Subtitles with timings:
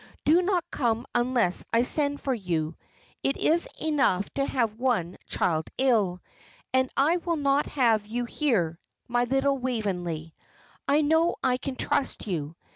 [0.25, 2.75] Do not come unless I send for you;
[3.21, 6.21] it is enough to have one child ill,
[6.73, 10.33] and I will not have you here, my little Waveney.
[10.87, 12.55] I know I can trust you.